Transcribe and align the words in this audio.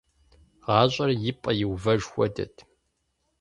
ГъащӀэр 0.63 1.09
и 1.29 1.31
пӀэ 1.41 1.51
иувэж 1.63 2.01
хуэдэт… 2.09 2.55